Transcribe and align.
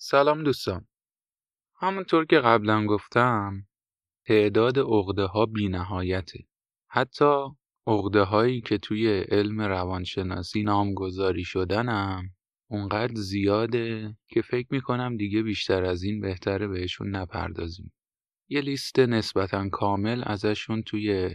سلام 0.00 0.42
دوستان. 0.42 0.86
همونطور 1.80 2.24
که 2.26 2.38
قبلا 2.38 2.86
گفتم 2.86 3.66
تعداد 4.26 4.78
عقده 4.78 5.24
ها 5.24 5.46
بی 5.46 5.68
نهایته 5.68 6.38
حتی 6.90 7.44
عقده 7.86 8.22
هایی 8.22 8.60
که 8.60 8.78
توی 8.78 9.20
علم 9.20 9.60
روانشناسی 9.60 10.62
نامگذاری 10.62 11.44
شدنم 11.44 12.30
اونقدر 12.70 13.14
زیاده 13.14 14.16
که 14.28 14.42
فکر 14.42 14.66
می‌کنم 14.70 15.16
دیگه 15.16 15.42
بیشتر 15.42 15.84
از 15.84 16.02
این 16.02 16.20
بهتره 16.20 16.68
بهشون 16.68 17.16
نپردازیم. 17.16 17.92
یه 18.48 18.60
لیست 18.60 18.98
نسبتا 18.98 19.68
کامل 19.68 20.22
ازشون 20.26 20.82
توی 20.82 21.34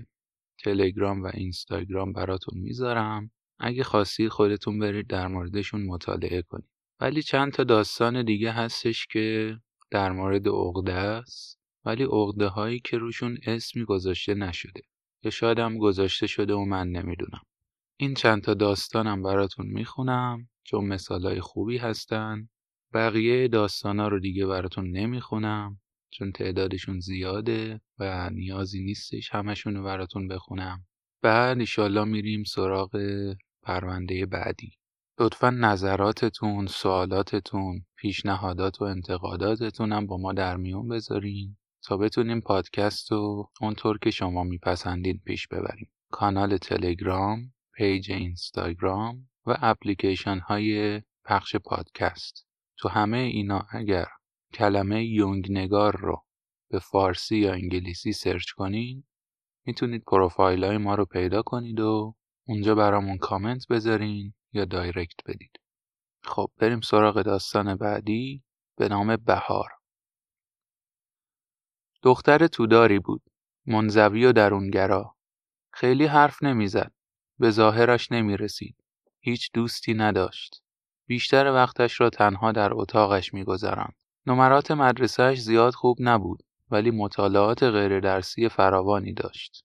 تلگرام 0.58 1.24
و 1.24 1.32
اینستاگرام 1.34 2.14
براتون 2.14 2.60
می‌ذارم. 2.60 3.32
اگه 3.60 3.84
خواستید 3.84 4.30
خودتون 4.30 4.80
برید 4.80 5.08
در 5.08 5.28
موردشون 5.28 5.86
مطالعه 5.86 6.42
کنید. 6.42 6.73
ولی 7.04 7.22
چند 7.22 7.52
تا 7.52 7.64
داستان 7.64 8.26
دیگه 8.26 8.52
هستش 8.52 9.08
که 9.08 9.58
در 9.92 10.12
مورد 10.12 10.48
عقده 10.48 10.94
است 10.94 11.60
ولی 11.86 12.04
عقده 12.04 12.48
هایی 12.48 12.80
که 12.80 12.98
روشون 12.98 13.38
اسمی 13.48 13.86
گذاشته 13.86 14.34
نشده. 14.34 14.82
یا 15.24 15.32
شاید 15.32 15.60
هم 15.60 15.78
گذاشته 15.78 16.28
شده 16.28 16.54
و 16.54 16.66
من 16.66 16.88
نمی‌دونم. 16.88 17.42
این 17.98 18.14
چند 18.14 18.42
تا 18.42 18.54
داستانم 18.54 19.24
براتون 19.24 19.66
می‌خونم 19.68 20.50
چون 20.64 20.86
مثالای 20.86 21.42
خوبی 21.42 21.78
هستن. 21.78 22.50
بقیه 22.94 23.48
داستانا 23.48 24.08
رو 24.08 24.20
دیگه 24.20 24.46
براتون 24.46 24.92
نمی‌خونم 24.92 25.80
چون 26.12 26.32
تعدادشون 26.32 27.00
زیاده 27.00 27.82
و 28.00 28.30
نیازی 28.30 28.84
نیستش 28.84 29.30
همشون 29.32 29.76
رو 29.76 29.84
براتون 29.84 30.28
بخونم. 30.28 30.86
بعد 31.22 31.60
ایشالله 31.60 32.04
میریم 32.04 32.44
سراغ 32.44 32.98
پرونده 33.64 34.26
بعدی. 34.26 34.72
لطفا 35.20 35.50
نظراتتون، 35.50 36.68
سوالاتتون، 36.68 37.86
پیشنهادات 37.96 38.82
و 38.82 38.84
انتقاداتتون 38.84 39.92
هم 39.92 40.08
با 40.08 40.18
ما 40.18 40.34
در 40.34 40.58
میون 40.58 40.88
بذارین 40.88 41.58
تا 41.84 41.98
بتونیم 41.98 42.42
پادکست 42.42 43.12
رو 43.12 43.52
اونطور 43.62 43.98
که 43.98 44.12
شما 44.12 44.44
میپسندید 44.44 45.22
پیش 45.26 45.48
ببریم. 45.48 45.92
کانال 46.12 46.58
تلگرام، 46.58 47.54
page 47.76 48.12
اینستاگرام 48.12 49.30
و 49.46 49.58
اپلیکیشن 49.62 50.40
های 50.40 51.02
پخش 51.26 51.56
پادکست. 51.56 52.48
تو 52.78 52.90
همه 52.90 53.18
اینا 53.18 53.68
اگر 53.72 54.08
کلمه 54.54 55.06
یونگ 55.06 55.52
نگار 55.52 55.98
رو 55.98 56.24
به 56.70 56.80
فارسی 56.80 57.38
یا 57.38 57.54
انگلیسی 57.54 58.14
search 58.14 58.52
کنین 58.52 59.04
می‌تونید 59.66 60.04
پروفایل 60.04 60.64
های 60.64 60.78
ما 60.78 60.96
رو 60.96 61.06
پیدا 61.06 61.42
کنید 61.42 61.80
و 61.80 62.16
اونجا 62.48 62.76
برامون 62.76 63.18
کامنت 63.18 63.68
بذارین 63.68 64.34
یا 64.54 64.66
دایرکت 64.66 65.20
بدید. 65.26 65.60
خب 66.24 66.52
بریم 66.58 66.82
سراغ 66.82 67.22
داستان 67.22 67.76
بعدی 67.76 68.44
به 68.78 68.88
نام 68.88 69.16
بهار. 69.16 69.70
دختر 72.04 72.48
توداری 72.48 73.00
بود. 73.00 73.22
منزوی 73.66 74.26
و 74.26 74.32
درونگرا. 74.32 75.16
خیلی 75.74 76.06
حرف 76.06 76.44
نمی‌زد. 76.44 76.92
به 77.40 77.52
ظاهرش 77.52 78.12
نمی 78.12 78.38
رسید. 78.38 78.76
هیچ 79.20 79.52
دوستی 79.54 79.94
نداشت. 79.94 80.64
بیشتر 81.08 81.46
وقتش 81.46 82.02
را 82.02 82.10
تنها 82.10 82.52
در 82.52 82.74
اتاقش 82.74 83.34
میگذراند. 83.34 83.96
نمرات 84.26 84.72
مدرسهش 84.72 85.42
زیاد 85.42 85.74
خوب 85.74 85.98
نبود 86.00 86.44
ولی 86.72 86.92
مطالعات 86.92 87.64
غیر 87.64 88.00
درسی 88.00 88.50
فراوانی 88.50 89.14
داشت. 89.14 89.64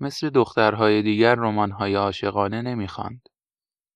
مثل 0.00 0.30
دخترهای 0.30 1.02
دیگر 1.02 1.34
رمان‌های 1.34 1.94
عاشقانه 1.94 2.62
نمی‌خواند. 2.62 3.28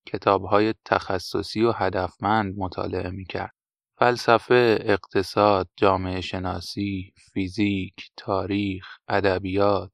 کتابهای 0.05 0.73
تخصصی 0.85 1.63
و 1.63 1.71
هدفمند 1.71 2.57
مطالعه 2.57 3.09
می‌کرد. 3.09 3.53
فلسفه، 3.97 4.77
اقتصاد، 4.81 5.69
جامعه 5.75 6.21
شناسی، 6.21 7.13
فیزیک، 7.33 7.93
تاریخ، 8.17 8.85
ادبیات 9.07 9.91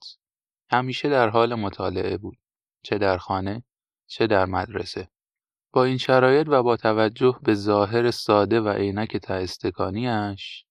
همیشه 0.72 1.10
در 1.10 1.30
حال 1.30 1.56
مطالعه 1.56 2.18
بود. 2.18 2.38
چه 2.84 2.98
در 2.98 3.18
خانه، 3.18 3.64
چه 4.08 4.28
در 4.28 4.46
مدرسه. 4.46 5.10
با 5.74 5.84
این 5.84 5.98
شرایط 5.98 6.48
و 6.50 6.64
با 6.64 6.78
توجه 6.78 7.40
به 7.44 7.54
ظاهر 7.54 8.12
ساده 8.12 8.62
و 8.62 8.70
عینک 8.70 9.18
تاستکانیش 9.18 10.66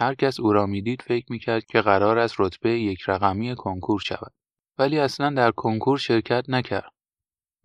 هر 0.00 0.14
کس 0.14 0.40
او 0.40 0.52
را 0.52 0.66
می‌دید 0.66 1.02
فکر 1.02 1.26
می‌کرد 1.32 1.64
که 1.64 1.80
قرار 1.80 2.18
است 2.18 2.34
رتبه 2.38 2.80
یک 2.80 2.98
رقمی 3.06 3.54
کنکور 3.54 4.00
شود. 4.00 4.32
ولی 4.78 4.98
اصلا 4.98 5.30
در 5.30 5.50
کنکور 5.50 5.98
شرکت 5.98 6.44
نکرد. 6.48 6.92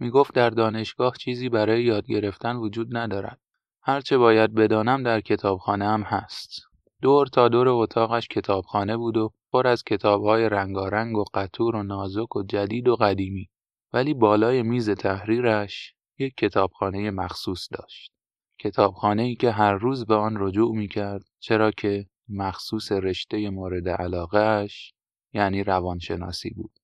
می 0.03 0.09
گفت 0.09 0.33
در 0.33 0.49
دانشگاه 0.49 1.13
چیزی 1.17 1.49
برای 1.49 1.83
یاد 1.83 2.07
گرفتن 2.07 2.55
وجود 2.55 2.97
ندارد. 2.97 3.39
هرچه 3.81 4.17
باید 4.17 4.53
بدانم 4.53 5.03
در 5.03 5.21
کتابخانه 5.21 5.85
هم 5.85 6.01
هست. 6.01 6.61
دور 7.01 7.27
تا 7.27 7.47
دور 7.47 7.67
اتاقش 7.69 8.27
کتابخانه 8.27 8.97
بود 8.97 9.17
و 9.17 9.29
پر 9.51 9.67
از 9.67 9.83
کتابهای 9.83 10.49
رنگارنگ 10.49 11.17
و 11.17 11.23
قطور 11.33 11.75
و 11.75 11.83
نازک 11.83 12.35
و 12.35 12.43
جدید 12.43 12.87
و 12.87 12.95
قدیمی. 12.95 13.49
ولی 13.93 14.13
بالای 14.13 14.63
میز 14.63 14.89
تحریرش 14.89 15.93
یک 16.17 16.33
کتابخانه 16.37 17.11
مخصوص 17.11 17.67
داشت. 17.71 18.11
کتابخانه 18.59 19.23
ای 19.23 19.35
که 19.35 19.51
هر 19.51 19.73
روز 19.73 20.05
به 20.05 20.15
آن 20.15 20.35
رجوع 20.39 20.75
می 20.75 20.87
کرد 20.87 21.23
چرا 21.39 21.71
که 21.71 22.05
مخصوص 22.29 22.91
رشته 22.91 23.49
مورد 23.49 23.89
علاقهش 23.89 24.93
یعنی 25.33 25.63
روانشناسی 25.63 26.49
بود. 26.49 26.79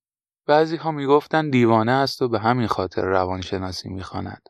بعضی 0.49 0.75
ها 0.75 0.91
می 0.91 1.19
دیوانه 1.51 1.91
است 1.91 2.21
و 2.21 2.27
به 2.27 2.39
همین 2.39 2.67
خاطر 2.67 3.01
روانشناسی 3.01 3.89
می 3.89 4.03
خواند. 4.03 4.41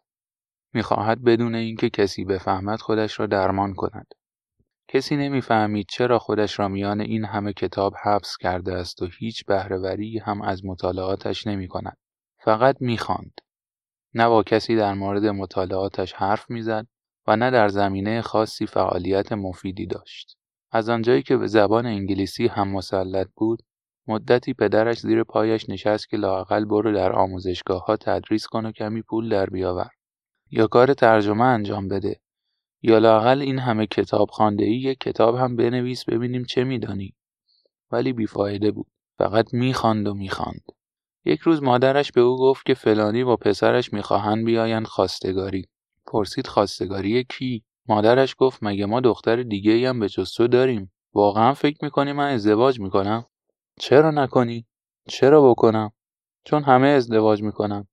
می 0.74 0.82
خواهد 0.82 1.24
بدون 1.24 1.56
اینکه 1.56 1.90
کسی 1.90 2.26
بفهمد 2.26 2.80
خودش 2.80 3.20
را 3.20 3.26
درمان 3.26 3.74
کند. 3.74 4.08
کسی 4.88 5.16
نمی‌فهمید 5.16 5.86
چرا 5.90 6.20
خودش 6.20 6.60
را 6.60 6.68
میان 6.68 7.02
این 7.02 7.26
همه 7.26 7.54
کتاب 7.54 7.94
حبس 8.04 8.38
کرده 8.38 8.74
است 8.74 9.02
و 9.02 9.08
هیچ 9.20 9.46
بهرهوری 9.46 10.20
هم 10.20 10.42
از 10.42 10.66
مطالعاتش 10.66 11.48
نمی 11.48 11.68
کند. 11.68 11.98
فقط 12.44 12.76
می 12.80 12.98
خواند. 12.98 13.34
نه 14.14 14.28
با 14.28 14.44
کسی 14.44 14.76
در 14.76 14.94
مورد 14.94 15.26
مطالعاتش 15.26 16.14
حرف 16.14 16.50
می‌زد 16.50 16.88
و 17.28 17.36
نه 17.36 17.52
در 17.52 17.68
زمینه 17.68 18.22
خاصی 18.22 18.66
فعالیت 18.66 19.32
مفیدی 19.32 19.86
داشت. 19.86 20.38
از 20.72 20.90
آنجایی 20.90 21.24
که 21.24 21.38
به 21.38 21.48
زبان 21.48 21.86
انگلیسی 21.86 22.48
هم 22.48 22.68
مسلط 22.68 23.28
بود، 23.36 23.64
مدتی 24.10 24.54
پدرش 24.54 25.00
زیر 25.00 25.24
پایش 25.24 25.70
نشست 25.70 26.10
که 26.10 26.18
لااقل 26.18 26.66
برو 26.66 26.94
در 26.94 27.12
ها 27.88 27.98
تدریس 27.98 28.48
کن 28.48 28.66
و 28.66 28.72
کمی 28.72 29.02
پول 29.02 29.30
در 29.30 29.46
بیاور. 29.46 29.90
یا 30.52 30.68
کار 30.68 30.94
ترجمه 30.94 31.44
انجام 31.44 31.88
بده. 31.88 32.20
یا 32.82 32.98
لااقل 32.98 33.42
این 33.42 33.60
همه 33.60 33.88
کتاب 33.88 34.30
خانده 34.30 34.64
ای 34.64 34.76
یک 34.76 35.00
کتاب 35.00 35.36
هم 35.36 35.56
بنویس 35.56 36.06
ببینیم 36.06 36.44
چه 36.44 36.64
میدانی. 36.64 37.16
ولی 37.92 38.14
بیفایده 38.14 38.72
بود. 38.72 38.88
فقط 39.18 39.54
می‌خواند 39.54 40.08
و 40.08 40.14
می‌خواند. 40.14 40.64
یک 41.26 41.40
روز 41.40 41.64
مادرش 41.64 42.12
به 42.12 42.22
او 42.22 42.38
گفت 42.38 42.66
که 42.66 42.74
فلانی 42.74 43.24
با 43.24 43.36
پسرش 43.36 43.94
می‌خواهند 43.94 44.46
بیایند 44.46 44.88
خواستگاری. 44.88 45.66
پرسید 46.08 46.48
خواستگاری 46.48 47.24
کی؟ 47.24 47.64
مادرش 47.88 48.36
گفت 48.38 48.60
مگه 48.62 48.86
ما 48.86 49.00
دختر 49.00 49.44
دیگه 49.44 49.90
هم 49.90 50.00
به 50.00 50.10
جز 50.10 50.32
تو 50.32 50.48
داریم. 50.48 50.92
واقعا 51.14 51.54
فکر 51.54 51.78
می‌کنی 51.82 52.14
من 52.14 52.34
ازدواج 52.34 52.80
می‌کنم؟ 52.80 53.26
چرا 53.80 54.12
نکنی؟ 54.12 54.66
چرا 55.08 55.50
بکنم؟ 55.50 55.92
چون 56.46 56.64
همه 56.64 56.88
ازدواج 56.88 57.44
می‌کنم. 57.44 57.88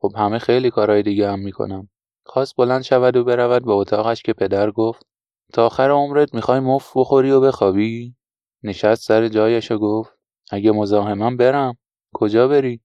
خب 0.00 0.12
همه 0.16 0.38
خیلی 0.38 0.70
کارهای 0.70 1.02
دیگه 1.02 1.30
هم 1.30 1.38
می‌کنم. 1.38 1.88
خواست 2.26 2.56
بلند 2.56 2.82
شود 2.82 3.16
و 3.16 3.24
برود 3.24 3.64
به 3.64 3.72
اتاقش 3.72 4.22
که 4.22 4.32
پدر 4.32 4.70
گفت 4.70 5.06
تا 5.52 5.66
آخر 5.66 5.90
عمرت 5.90 6.34
می‌خوای 6.34 6.60
مف 6.60 6.96
بخوری 6.96 7.30
و 7.30 7.40
بخوابی؟ 7.40 8.16
نشست 8.62 9.02
سر 9.02 9.28
جایش 9.28 9.70
و 9.70 9.78
گفت 9.78 10.18
اگه 10.50 10.72
مزاحمم 10.72 11.36
برم 11.36 11.76
کجا 12.14 12.48
بری؟ 12.48 12.80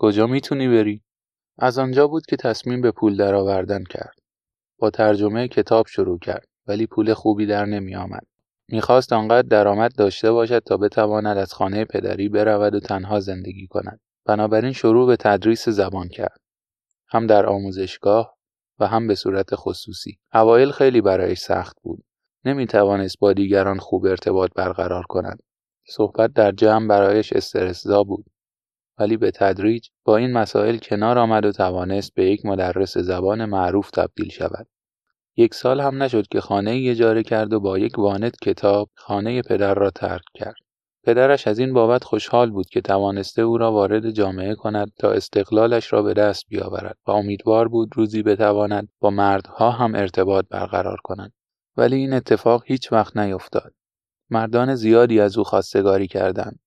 کجا 0.00 0.26
می‌تونی 0.26 0.68
بری؟ 0.68 1.02
از 1.58 1.78
آنجا 1.78 2.08
بود 2.08 2.26
که 2.26 2.36
تصمیم 2.36 2.80
به 2.80 2.90
پول 2.90 3.16
درآوردن 3.16 3.84
کرد. 3.84 4.18
با 4.78 4.90
ترجمه 4.90 5.48
کتاب 5.48 5.86
شروع 5.86 6.18
کرد 6.18 6.48
ولی 6.66 6.86
پول 6.86 7.14
خوبی 7.14 7.46
در 7.46 7.64
نمی 7.64 7.96
آمد. 7.96 8.26
می‌خواست 8.68 9.12
آنقدر 9.12 9.48
درآمد 9.48 9.94
داشته 9.96 10.32
باشد 10.32 10.58
تا 10.58 10.76
بتواند 10.76 11.36
از 11.36 11.54
خانه 11.54 11.84
پدری 11.84 12.28
برود 12.28 12.74
و 12.74 12.80
تنها 12.80 13.20
زندگی 13.20 13.66
کند. 13.66 14.00
بنابراین 14.26 14.72
شروع 14.72 15.06
به 15.06 15.16
تدریس 15.16 15.68
زبان 15.68 16.08
کرد. 16.08 16.40
هم 17.08 17.26
در 17.26 17.46
آموزشگاه 17.46 18.36
و 18.78 18.86
هم 18.86 19.06
به 19.06 19.14
صورت 19.14 19.54
خصوصی. 19.54 20.18
اوایل 20.34 20.70
خیلی 20.70 21.00
برایش 21.00 21.38
سخت 21.38 21.76
بود. 21.82 22.04
نمی 22.44 22.66
توانست 22.66 23.18
با 23.18 23.32
دیگران 23.32 23.78
خوب 23.78 24.04
ارتباط 24.04 24.50
برقرار 24.56 25.04
کند. 25.08 25.38
صحبت 25.88 26.32
در 26.32 26.52
جمع 26.52 26.88
برایش 26.88 27.32
استرسزا 27.32 28.02
بود. 28.02 28.24
ولی 28.98 29.16
به 29.16 29.30
تدریج 29.30 29.88
با 30.04 30.16
این 30.16 30.32
مسائل 30.32 30.78
کنار 30.78 31.18
آمد 31.18 31.44
و 31.44 31.52
توانست 31.52 32.14
به 32.14 32.26
یک 32.30 32.46
مدرس 32.46 32.98
زبان 32.98 33.44
معروف 33.44 33.90
تبدیل 33.90 34.28
شود. 34.28 34.66
یک 35.36 35.54
سال 35.54 35.80
هم 35.80 36.02
نشد 36.02 36.26
که 36.26 36.52
ای 36.52 36.90
اجاره 36.90 37.22
کرد 37.22 37.52
و 37.52 37.60
با 37.60 37.78
یک 37.78 37.98
وانت 37.98 38.36
کتاب 38.42 38.90
خانه 38.94 39.42
پدر 39.42 39.74
را 39.74 39.90
ترک 39.90 40.24
کرد. 40.34 40.54
پدرش 41.04 41.48
از 41.48 41.58
این 41.58 41.72
بابت 41.72 42.04
خوشحال 42.04 42.50
بود 42.50 42.66
که 42.66 42.80
توانسته 42.80 43.42
او 43.42 43.58
را 43.58 43.72
وارد 43.72 44.10
جامعه 44.10 44.54
کند 44.54 44.92
تا 44.98 45.10
استقلالش 45.10 45.92
را 45.92 46.02
به 46.02 46.14
دست 46.14 46.44
بیاورد 46.48 46.98
و 47.06 47.10
امیدوار 47.10 47.68
بود 47.68 47.88
روزی 47.94 48.22
بتواند 48.22 48.88
با 49.00 49.10
مردها 49.10 49.70
هم 49.70 49.94
ارتباط 49.94 50.44
برقرار 50.50 50.98
کند. 51.04 51.32
ولی 51.76 51.96
این 51.96 52.12
اتفاق 52.12 52.62
هیچ 52.66 52.92
وقت 52.92 53.16
نیفتاد. 53.16 53.72
مردان 54.30 54.74
زیادی 54.74 55.20
از 55.20 55.38
او 55.38 55.44
خواستگاری 55.44 56.06
کردند 56.06 56.58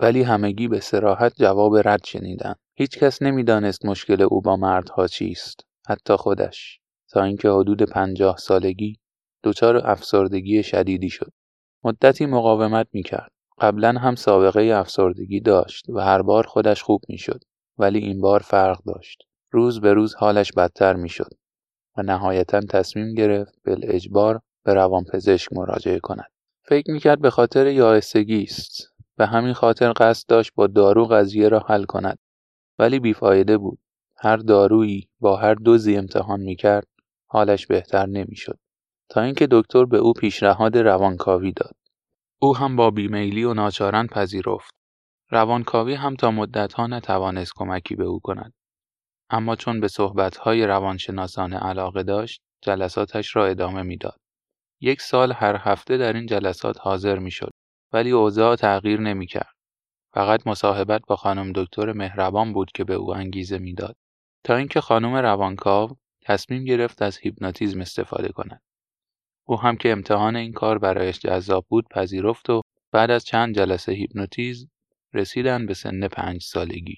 ولی 0.00 0.22
همگی 0.22 0.68
به 0.68 0.80
سراحت 0.80 1.32
جواب 1.36 1.88
رد 1.88 2.04
شنیدند. 2.04 2.58
هیچ 2.74 2.98
کس 2.98 3.22
نمی‌دانست 3.22 3.86
مشکل 3.86 4.22
او 4.22 4.40
با 4.40 4.56
مردها 4.56 5.06
چیست 5.06 5.60
حتی 5.88 6.16
خودش 6.16 6.81
تا 7.12 7.22
اینکه 7.22 7.48
حدود 7.48 7.82
پنجاه 7.82 8.36
سالگی 8.36 8.96
دچار 9.44 9.90
افسردگی 9.90 10.62
شدیدی 10.62 11.10
شد. 11.10 11.32
مدتی 11.84 12.26
مقاومت 12.26 12.86
می‌کرد. 12.92 13.30
قبلا 13.60 13.92
هم 13.92 14.14
سابقه 14.14 14.62
افسردگی 14.62 15.40
داشت 15.40 15.88
و 15.88 16.00
هر 16.00 16.22
بار 16.22 16.46
خودش 16.46 16.82
خوب 16.82 17.00
می‌شد 17.08 17.40
ولی 17.78 17.98
این 17.98 18.20
بار 18.20 18.40
فرق 18.40 18.78
داشت. 18.86 19.18
روز 19.50 19.80
به 19.80 19.92
روز 19.92 20.14
حالش 20.14 20.52
بدتر 20.52 20.94
می‌شد 20.96 21.30
و 21.96 22.02
نهایتا 22.02 22.60
تصمیم 22.60 23.14
گرفت 23.14 23.54
اجبار 23.66 24.40
به 24.64 24.74
روانپزشک 24.74 25.52
مراجعه 25.52 25.98
کند. 25.98 26.30
فکر 26.64 26.90
می‌کرد 26.90 27.20
به 27.20 27.30
خاطر 27.30 27.66
یائسگی 27.66 28.42
است. 28.42 28.92
به 29.16 29.26
همین 29.26 29.52
خاطر 29.52 29.92
قصد 29.96 30.28
داشت 30.28 30.52
با 30.54 30.66
دارو 30.66 31.04
قضیه 31.04 31.48
را 31.48 31.58
حل 31.58 31.84
کند. 31.84 32.18
ولی 32.78 32.98
بیفایده 32.98 33.58
بود. 33.58 33.78
هر 34.16 34.36
دارویی 34.36 35.08
با 35.20 35.36
هر 35.36 35.54
دوزی 35.54 35.96
امتحان 35.96 36.40
می‌کرد 36.40 36.86
حالش 37.32 37.66
بهتر 37.66 38.06
نمی‌شد. 38.06 38.58
تا 39.10 39.20
اینکه 39.20 39.48
دکتر 39.50 39.84
به 39.84 39.98
او 39.98 40.12
پیشنهاد 40.12 40.78
روانکاوی 40.78 41.52
داد. 41.52 41.76
او 42.42 42.56
هم 42.56 42.76
با 42.76 42.90
بیمیلی 42.90 43.44
و 43.44 43.54
ناچارن 43.54 44.06
پذیرفت. 44.06 44.74
روانکاوی 45.30 45.94
هم 45.94 46.14
تا 46.14 46.30
مدتها 46.30 46.86
نتوانست 46.86 47.52
کمکی 47.56 47.94
به 47.94 48.04
او 48.04 48.20
کند. 48.20 48.52
اما 49.30 49.56
چون 49.56 49.80
به 49.80 49.88
صحبتهای 49.88 50.66
روانشناسانه 50.66 51.56
علاقه 51.58 52.02
داشت 52.02 52.42
جلساتش 52.62 53.36
را 53.36 53.46
ادامه 53.46 53.82
می‌داد. 53.82 54.16
یک 54.80 55.00
سال 55.00 55.32
هر 55.32 55.56
هفته 55.58 55.96
در 55.96 56.12
این 56.12 56.26
جلسات 56.26 56.80
حاضر 56.80 57.18
می‌شد 57.18 57.50
ولی 57.92 58.10
اوضاع 58.10 58.56
تغییر 58.56 59.00
نمی‌کرد. 59.00 59.52
فقط 60.14 60.46
مصاحبت 60.46 61.02
با 61.06 61.16
خانم 61.16 61.52
دکتر 61.52 61.92
مهربان 61.92 62.52
بود 62.52 62.72
که 62.74 62.84
به 62.84 62.94
او 62.94 63.14
انگیزه 63.14 63.58
می‌داد. 63.58 63.96
تا 64.44 64.56
اینکه 64.56 64.80
خانم 64.80 65.14
روانکاو 65.14 65.90
تصمیم 66.22 66.64
گرفت 66.64 67.02
از 67.02 67.18
هیپنوتیزم 67.18 67.80
استفاده 67.80 68.28
کند. 68.28 68.62
او 69.44 69.60
هم 69.60 69.76
که 69.76 69.92
امتحان 69.92 70.36
این 70.36 70.52
کار 70.52 70.78
برایش 70.78 71.18
جذاب 71.18 71.66
بود 71.68 71.88
پذیرفت 71.88 72.50
و 72.50 72.62
بعد 72.92 73.10
از 73.10 73.24
چند 73.24 73.54
جلسه 73.54 73.92
هیپنوتیزم 73.92 74.70
رسیدن 75.14 75.66
به 75.66 75.74
سن 75.74 76.08
پنج 76.08 76.42
سالگی. 76.42 76.96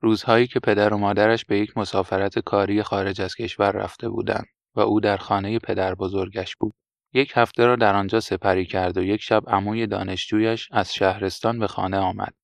روزهایی 0.00 0.46
که 0.46 0.60
پدر 0.60 0.94
و 0.94 0.98
مادرش 0.98 1.44
به 1.44 1.58
یک 1.58 1.78
مسافرت 1.78 2.38
کاری 2.38 2.82
خارج 2.82 3.20
از 3.20 3.34
کشور 3.34 3.72
رفته 3.72 4.08
بودند 4.08 4.46
و 4.74 4.80
او 4.80 5.00
در 5.00 5.16
خانه 5.16 5.58
پدر 5.58 5.94
بزرگش 5.94 6.56
بود. 6.56 6.74
یک 7.12 7.32
هفته 7.34 7.66
را 7.66 7.76
در 7.76 7.94
آنجا 7.94 8.20
سپری 8.20 8.66
کرد 8.66 8.96
و 8.96 9.02
یک 9.02 9.22
شب 9.22 9.42
عموی 9.46 9.86
دانشجویش 9.86 10.68
از 10.72 10.94
شهرستان 10.94 11.58
به 11.58 11.66
خانه 11.66 11.98
آمد. 11.98 12.34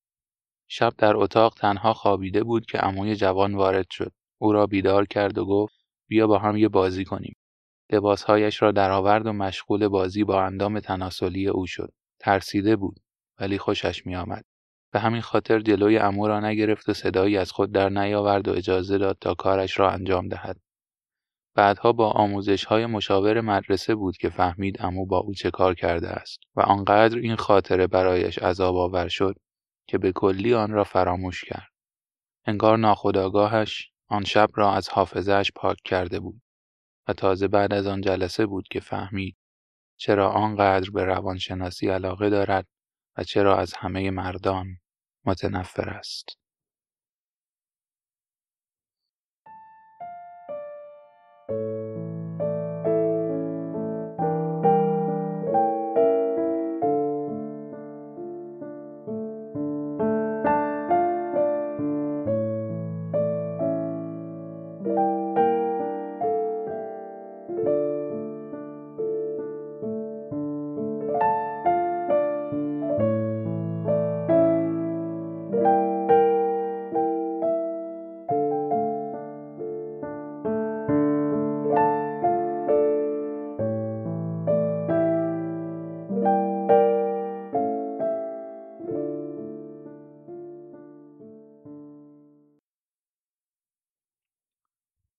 شب 0.67 0.93
در 0.97 1.15
اتاق 1.15 1.53
تنها 1.53 1.93
خوابیده 1.93 2.43
بود 2.43 2.65
که 2.65 2.77
عموی 2.77 3.15
جوان 3.15 3.55
وارد 3.55 3.85
شد. 3.91 4.11
او 4.37 4.51
را 4.51 4.67
بیدار 4.67 5.05
کرد 5.05 5.37
و 5.37 5.45
گفت 5.45 5.82
بیا 6.07 6.27
با 6.27 6.39
هم 6.39 6.57
یه 6.57 6.67
بازی 6.69 7.05
کنیم. 7.05 7.35
لباسهایش 7.91 8.61
را 8.61 8.71
درآورد 8.71 9.25
و 9.25 9.33
مشغول 9.33 9.87
بازی 9.87 10.23
با 10.23 10.43
اندام 10.43 10.79
تناسلی 10.79 11.47
او 11.47 11.67
شد. 11.67 11.93
ترسیده 12.19 12.75
بود 12.75 12.99
ولی 13.39 13.57
خوشش 13.57 14.05
میآمد. 14.05 14.45
به 14.93 14.99
همین 14.99 15.21
خاطر 15.21 15.59
جلوی 15.59 15.97
امو 15.97 16.27
را 16.27 16.39
نگرفت 16.39 16.89
و 16.89 16.93
صدایی 16.93 17.37
از 17.37 17.51
خود 17.51 17.71
در 17.71 17.89
نیاورد 17.89 18.47
و 18.47 18.51
اجازه 18.51 18.97
داد 18.97 19.17
تا 19.21 19.33
کارش 19.33 19.79
را 19.79 19.91
انجام 19.91 20.27
دهد. 20.27 20.57
بعدها 21.55 21.91
با 21.91 22.11
آموزش 22.11 22.65
های 22.65 22.85
مشاور 22.85 23.41
مدرسه 23.41 23.95
بود 23.95 24.17
که 24.17 24.29
فهمید 24.29 24.77
امو 24.79 25.05
با 25.05 25.17
او 25.17 25.33
چه 25.33 25.51
کار 25.51 25.73
کرده 25.73 26.09
است 26.09 26.39
و 26.55 26.61
آنقدر 26.61 27.17
این 27.17 27.35
خاطره 27.35 27.87
برایش 27.87 28.39
عذاب 28.39 28.75
آور 28.75 29.07
شد 29.07 29.35
که 29.87 29.97
به 29.97 30.11
کلی 30.11 30.53
آن 30.53 30.71
را 30.71 30.83
فراموش 30.83 31.43
کرد. 31.43 31.69
انگار 32.45 32.77
ناخداگاهش 32.77 33.92
آن 34.09 34.23
شب 34.23 34.49
را 34.55 34.73
از 34.73 34.89
حافظهش 34.89 35.51
پاک 35.55 35.77
کرده 35.85 36.19
بود 36.19 36.41
و 37.07 37.13
تازه 37.13 37.47
بعد 37.47 37.73
از 37.73 37.87
آن 37.87 38.01
جلسه 38.01 38.45
بود 38.45 38.67
که 38.67 38.79
فهمید 38.79 39.37
چرا 39.97 40.31
آنقدر 40.31 40.89
به 40.91 41.03
روانشناسی 41.03 41.89
علاقه 41.89 42.29
دارد 42.29 42.67
و 43.17 43.23
چرا 43.23 43.57
از 43.57 43.73
همه 43.73 44.11
مردان 44.11 44.67
متنفر 45.25 45.89
است. 45.89 46.37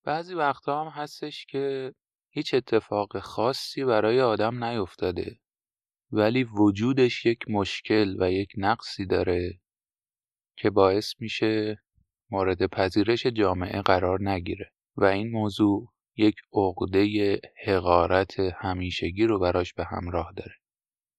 بعضی 0.05 0.33
وقتا 0.33 0.83
هم 0.83 1.01
هستش 1.01 1.45
که 1.45 1.93
هیچ 2.29 2.53
اتفاق 2.53 3.19
خاصی 3.19 3.85
برای 3.85 4.21
آدم 4.21 4.63
نیفتاده 4.63 5.39
ولی 6.11 6.43
وجودش 6.43 7.25
یک 7.25 7.39
مشکل 7.49 8.15
و 8.19 8.31
یک 8.31 8.51
نقصی 8.57 9.05
داره 9.05 9.59
که 10.57 10.69
باعث 10.69 11.13
میشه 11.19 11.81
مورد 12.29 12.65
پذیرش 12.65 13.25
جامعه 13.25 13.81
قرار 13.81 14.29
نگیره 14.29 14.71
و 14.95 15.05
این 15.05 15.31
موضوع 15.31 15.93
یک 16.17 16.35
عقده 16.53 17.39
حقارت 17.65 18.39
همیشگی 18.39 19.25
رو 19.25 19.39
براش 19.39 19.73
به 19.73 19.85
همراه 19.85 20.33
داره. 20.35 20.55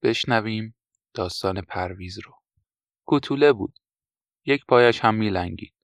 بشنویم 0.02 0.76
داستان 1.14 1.61
پرویز 1.61 2.19
رو. 2.19 2.33
کوتوله 3.07 3.52
بود. 3.52 3.78
یک 4.45 4.64
پایش 4.69 5.00
هم 5.00 5.14
میلنگید. 5.14 5.75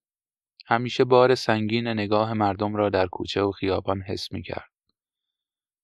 همیشه 0.66 1.04
بار 1.04 1.34
سنگین 1.34 1.88
نگاه 1.88 2.32
مردم 2.32 2.76
را 2.76 2.88
در 2.88 3.06
کوچه 3.06 3.42
و 3.42 3.50
خیابان 3.50 4.02
حس 4.02 4.32
می 4.32 4.42
کرد. 4.42 4.70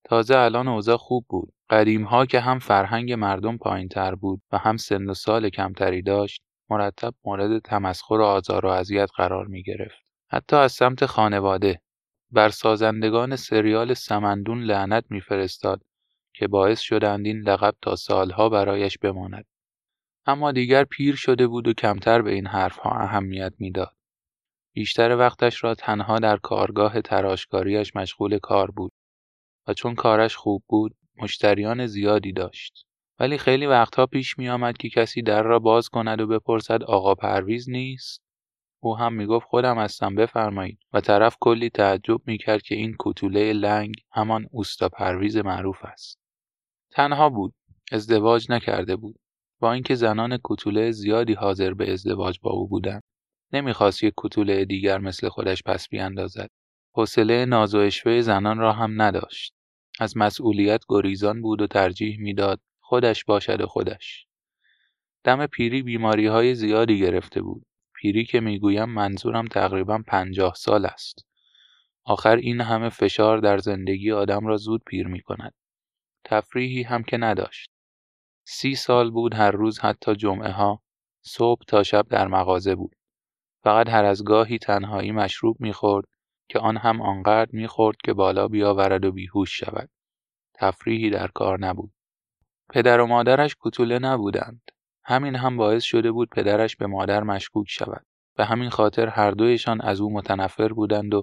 تازه 0.04 0.38
الان 0.38 0.68
اوضاع 0.68 0.96
خوب 0.96 1.26
بود. 1.28 1.52
ها 2.06 2.26
که 2.26 2.40
هم 2.40 2.58
فرهنگ 2.58 3.12
مردم 3.12 3.56
پایین 3.56 3.88
تر 3.88 4.14
بود 4.14 4.42
و 4.52 4.58
هم 4.58 4.76
سن 4.76 5.10
و 5.10 5.14
سال 5.14 5.48
کمتری 5.48 6.02
داشت 6.02 6.42
مرتب 6.70 7.14
مورد 7.24 7.58
تمسخر 7.58 8.14
و 8.14 8.24
آزار 8.24 8.66
و 8.66 8.68
اذیت 8.68 9.10
قرار 9.16 9.46
می 9.46 9.62
گرفت. 9.62 9.98
حتی 10.30 10.56
از 10.56 10.72
سمت 10.72 11.06
خانواده 11.06 11.80
بر 12.30 12.48
سازندگان 12.48 13.36
سریال 13.36 13.94
سمندون 13.94 14.62
لعنت 14.62 15.04
میفرستاد 15.10 15.82
که 16.34 16.48
باعث 16.48 16.80
شدند 16.80 17.26
این 17.26 17.40
لقب 17.40 17.74
تا 17.82 17.96
سالها 17.96 18.48
برایش 18.48 18.98
بماند. 18.98 19.44
اما 20.26 20.52
دیگر 20.52 20.84
پیر 20.84 21.14
شده 21.14 21.46
بود 21.46 21.68
و 21.68 21.72
کمتر 21.72 22.22
به 22.22 22.32
این 22.32 22.46
حرفها 22.46 22.90
اهمیت 22.90 23.52
می‌داد. 23.58 23.97
بیشتر 24.78 25.16
وقتش 25.16 25.64
را 25.64 25.74
تنها 25.74 26.18
در 26.18 26.36
کارگاه 26.36 27.00
تراشکاریش 27.00 27.96
مشغول 27.96 28.38
کار 28.38 28.70
بود 28.70 28.92
و 29.66 29.74
چون 29.74 29.94
کارش 29.94 30.36
خوب 30.36 30.62
بود 30.68 30.96
مشتریان 31.16 31.86
زیادی 31.86 32.32
داشت. 32.32 32.86
ولی 33.18 33.38
خیلی 33.38 33.66
وقتها 33.66 34.06
پیش 34.06 34.38
می 34.38 34.48
آمد 34.48 34.76
که 34.76 34.88
کسی 34.88 35.22
در 35.22 35.42
را 35.42 35.58
باز 35.58 35.88
کند 35.88 36.20
و 36.20 36.26
بپرسد 36.26 36.82
آقا 36.82 37.14
پرویز 37.14 37.70
نیست؟ 37.70 38.22
او 38.82 38.96
هم 38.98 39.12
می‌گفت 39.12 39.46
خودم 39.46 39.78
هستم 39.78 40.14
بفرمایید. 40.14 40.78
و 40.92 41.00
طرف 41.00 41.36
کلی 41.40 41.70
تعجب 41.70 42.20
می‌کرد 42.26 42.62
که 42.62 42.74
این 42.74 42.94
کوتوله 42.94 43.52
لنگ 43.52 43.94
همان 44.12 44.46
اوستا 44.50 44.88
پرویز 44.88 45.36
معروف 45.36 45.84
است. 45.84 46.18
تنها 46.90 47.28
بود 47.28 47.54
ازدواج 47.92 48.46
نکرده 48.50 48.96
بود. 48.96 49.16
با 49.60 49.72
اینکه 49.72 49.94
زنان 49.94 50.36
کوتوله 50.36 50.90
زیادی 50.90 51.34
حاضر 51.34 51.74
به 51.74 51.92
ازدواج 51.92 52.38
با 52.42 52.50
او 52.50 52.68
بودند. 52.68 53.02
نمی‌خواست 53.52 54.02
یک 54.02 54.14
کوتوله 54.16 54.64
دیگر 54.64 54.98
مثل 54.98 55.28
خودش 55.28 55.62
پس 55.62 55.88
بیاندازد. 55.88 56.50
حوصله 56.94 57.44
ناز 57.44 57.74
و 57.74 57.90
زنان 58.20 58.58
را 58.58 58.72
هم 58.72 59.02
نداشت. 59.02 59.54
از 60.00 60.16
مسئولیت 60.16 60.84
گریزان 60.88 61.42
بود 61.42 61.62
و 61.62 61.66
ترجیح 61.66 62.18
می‌داد 62.20 62.60
خودش 62.80 63.24
باشد 63.24 63.60
و 63.60 63.66
خودش. 63.66 64.26
دم 65.24 65.46
پیری 65.46 65.82
بیماری 65.82 66.26
های 66.26 66.54
زیادی 66.54 66.98
گرفته 66.98 67.42
بود. 67.42 67.66
پیری 67.94 68.24
که 68.24 68.40
می‌گویم 68.40 68.88
منظورم 68.88 69.46
تقریبا 69.48 70.02
پنجاه 70.06 70.54
سال 70.54 70.86
است. 70.86 71.26
آخر 72.04 72.36
این 72.36 72.60
همه 72.60 72.88
فشار 72.88 73.38
در 73.38 73.58
زندگی 73.58 74.12
آدم 74.12 74.46
را 74.46 74.56
زود 74.56 74.82
پیر 74.86 75.06
می 75.06 75.20
کند. 75.20 75.54
تفریحی 76.24 76.82
هم 76.82 77.02
که 77.02 77.16
نداشت. 77.16 77.70
سی 78.44 78.74
سال 78.74 79.10
بود 79.10 79.34
هر 79.34 79.50
روز 79.50 79.78
حتی 79.78 80.16
جمعه 80.16 80.50
ها 80.50 80.82
صبح 81.22 81.60
تا 81.68 81.82
شب 81.82 82.06
در 82.08 82.28
مغازه 82.28 82.74
بود. 82.74 82.96
فقط 83.62 83.88
هر 83.88 84.04
از 84.04 84.24
گاهی 84.24 84.58
تنهایی 84.58 85.12
مشروب 85.12 85.56
می‌خورد 85.60 86.06
که 86.48 86.58
آن 86.58 86.76
هم 86.76 87.02
آنقدر 87.02 87.50
می‌خورد 87.52 87.96
که 88.04 88.12
بالا 88.12 88.48
بیاورد 88.48 89.04
و 89.04 89.12
بیهوش 89.12 89.58
شود. 89.58 89.90
تفریحی 90.54 91.10
در 91.10 91.28
کار 91.28 91.60
نبود. 91.60 91.92
پدر 92.70 93.00
و 93.00 93.06
مادرش 93.06 93.54
کوتوله 93.54 93.98
نبودند. 93.98 94.62
همین 95.04 95.36
هم 95.36 95.56
باعث 95.56 95.82
شده 95.82 96.12
بود 96.12 96.28
پدرش 96.28 96.76
به 96.76 96.86
مادر 96.86 97.22
مشکوک 97.22 97.66
شود. 97.70 98.06
به 98.36 98.44
همین 98.44 98.70
خاطر 98.70 99.08
هر 99.08 99.30
دویشان 99.30 99.80
از 99.80 100.00
او 100.00 100.12
متنفر 100.12 100.68
بودند 100.68 101.14
و 101.14 101.22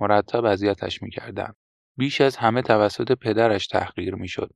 مرتب 0.00 0.44
اذیتش 0.44 1.02
می‌کردند. 1.02 1.56
بیش 1.96 2.20
از 2.20 2.36
همه 2.36 2.62
توسط 2.62 3.12
پدرش 3.12 3.66
تحقیر 3.66 4.14
می‌شد. 4.14 4.50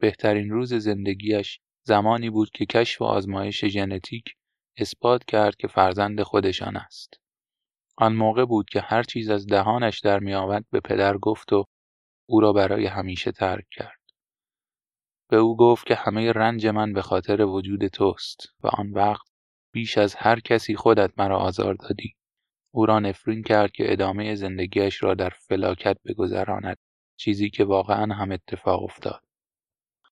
بهترین 0.00 0.50
روز 0.50 0.74
زندگیش 0.74 1.60
زمانی 1.82 2.30
بود 2.30 2.50
که 2.50 2.66
کشف 2.66 3.02
و 3.02 3.04
آزمایش 3.04 3.64
ژنتیک 3.64 4.34
اثبات 4.76 5.24
کرد 5.24 5.56
که 5.56 5.68
فرزند 5.68 6.22
خودشان 6.22 6.76
است. 6.76 7.20
آن 7.96 8.14
موقع 8.14 8.44
بود 8.44 8.68
که 8.68 8.80
هر 8.80 9.02
چیز 9.02 9.30
از 9.30 9.46
دهانش 9.46 10.00
در 10.00 10.18
میآمد 10.18 10.64
به 10.70 10.80
پدر 10.80 11.18
گفت 11.18 11.52
و 11.52 11.64
او 12.28 12.40
را 12.40 12.52
برای 12.52 12.86
همیشه 12.86 13.32
ترک 13.32 13.64
کرد. 13.70 14.00
به 15.28 15.36
او 15.36 15.56
گفت 15.56 15.86
که 15.86 15.94
همه 15.94 16.32
رنج 16.32 16.66
من 16.66 16.92
به 16.92 17.02
خاطر 17.02 17.42
وجود 17.42 17.86
توست 17.86 18.40
و 18.60 18.68
آن 18.68 18.90
وقت 18.90 19.26
بیش 19.72 19.98
از 19.98 20.14
هر 20.14 20.40
کسی 20.40 20.76
خودت 20.76 21.18
مرا 21.18 21.38
آزار 21.38 21.74
دادی. 21.74 22.14
او 22.74 22.86
را 22.86 22.98
نفرین 22.98 23.42
کرد 23.42 23.72
که 23.72 23.92
ادامه 23.92 24.34
زندگیش 24.34 25.02
را 25.02 25.14
در 25.14 25.28
فلاکت 25.28 25.96
بگذراند 26.04 26.76
چیزی 27.16 27.50
که 27.50 27.64
واقعا 27.64 28.14
هم 28.14 28.32
اتفاق 28.32 28.82
افتاد. 28.82 29.22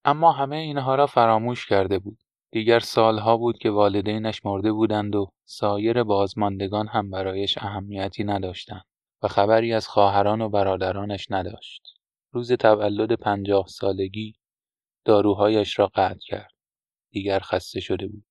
اما 0.04 0.32
همه 0.32 0.56
اینها 0.56 0.94
را 0.94 1.06
فراموش 1.06 1.66
کرده 1.66 1.98
بود. 1.98 2.18
دیگر 2.54 2.80
سالها 2.80 3.36
بود 3.36 3.58
که 3.58 3.70
والدینش 3.70 4.44
مرده 4.46 4.72
بودند 4.72 5.14
و 5.16 5.32
سایر 5.44 6.02
بازماندگان 6.02 6.88
هم 6.88 7.10
برایش 7.10 7.58
اهمیتی 7.58 8.24
نداشتند 8.24 8.84
و 9.22 9.28
خبری 9.28 9.72
از 9.72 9.88
خواهران 9.88 10.40
و 10.40 10.48
برادرانش 10.48 11.26
نداشت. 11.30 11.94
روز 12.32 12.52
تولد 12.52 13.12
پنجاه 13.12 13.66
سالگی 13.66 14.34
داروهایش 15.04 15.78
را 15.78 15.86
قطع 15.86 16.18
کرد. 16.26 16.50
دیگر 17.10 17.38
خسته 17.38 17.80
شده 17.80 18.08
بود. 18.08 18.24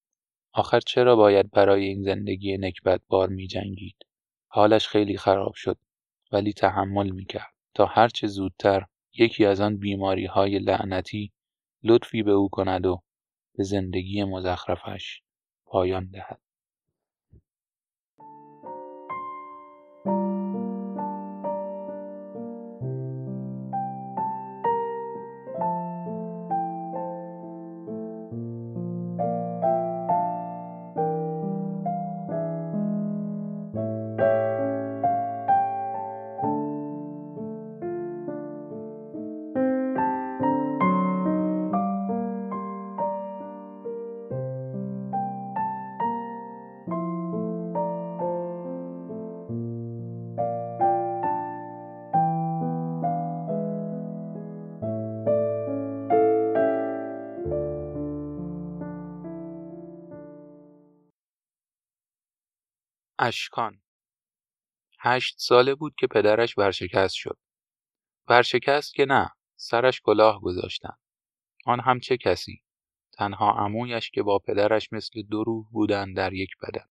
آخر 0.53 0.79
چرا 0.79 1.15
باید 1.15 1.51
برای 1.51 1.85
این 1.85 2.03
زندگی 2.03 2.57
نکبت 2.57 3.01
بار 3.07 3.29
می 3.29 3.47
جنگید؟ 3.47 3.95
حالش 4.47 4.87
خیلی 4.87 5.17
خراب 5.17 5.53
شد 5.55 5.77
ولی 6.31 6.53
تحمل 6.53 7.09
می 7.09 7.25
کرد 7.25 7.53
تا 7.73 7.85
هرچه 7.85 8.27
زودتر 8.27 8.85
یکی 9.17 9.45
از 9.45 9.61
آن 9.61 9.77
بیماری 9.77 10.25
های 10.25 10.59
لعنتی 10.59 11.31
لطفی 11.83 12.23
به 12.23 12.31
او 12.31 12.49
کند 12.49 12.85
و 12.85 13.01
به 13.57 13.63
زندگی 13.63 14.23
مزخرفش 14.23 15.21
پایان 15.65 16.05
دهد. 16.11 16.41
اشکان 63.21 63.81
هشت 64.99 65.35
ساله 65.39 65.75
بود 65.75 65.95
که 65.97 66.07
پدرش 66.07 66.57
ورشکست 66.57 67.15
شد. 67.15 67.37
ورشکست 68.27 68.93
که 68.93 69.05
نه، 69.05 69.29
سرش 69.55 70.01
کلاه 70.01 70.41
گذاشتن. 70.41 70.97
آن 71.65 71.79
هم 71.79 71.99
چه 71.99 72.17
کسی؟ 72.17 72.63
تنها 73.13 73.51
عمویش 73.51 74.09
که 74.09 74.23
با 74.23 74.39
پدرش 74.39 74.93
مثل 74.93 75.21
دو 75.21 75.43
روح 75.43 75.67
بودند 75.71 76.17
در 76.17 76.33
یک 76.33 76.49
بدن. 76.61 76.85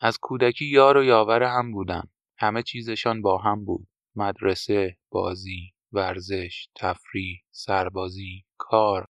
از 0.00 0.18
کودکی 0.18 0.64
یار 0.64 0.96
و 0.96 1.04
یاور 1.04 1.42
هم 1.42 1.72
بودند. 1.72 2.12
همه 2.38 2.62
چیزشان 2.62 3.22
با 3.22 3.38
هم 3.38 3.64
بود. 3.64 3.88
مدرسه، 4.16 4.98
بازی، 5.10 5.74
ورزش، 5.92 6.68
تفریح، 6.74 7.44
سربازی، 7.50 8.44
کار. 8.56 9.08